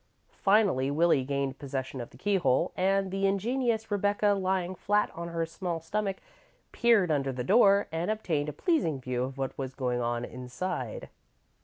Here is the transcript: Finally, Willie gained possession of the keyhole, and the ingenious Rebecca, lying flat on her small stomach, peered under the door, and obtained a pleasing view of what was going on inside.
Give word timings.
Finally, 0.41 0.89
Willie 0.89 1.23
gained 1.23 1.59
possession 1.59 2.01
of 2.01 2.09
the 2.09 2.17
keyhole, 2.17 2.71
and 2.75 3.11
the 3.11 3.27
ingenious 3.27 3.91
Rebecca, 3.91 4.29
lying 4.29 4.73
flat 4.73 5.11
on 5.13 5.27
her 5.27 5.45
small 5.45 5.79
stomach, 5.79 6.17
peered 6.71 7.11
under 7.11 7.31
the 7.31 7.43
door, 7.43 7.87
and 7.91 8.09
obtained 8.09 8.49
a 8.49 8.53
pleasing 8.53 8.99
view 8.99 9.21
of 9.23 9.37
what 9.37 9.55
was 9.59 9.75
going 9.75 10.01
on 10.01 10.25
inside. 10.25 11.09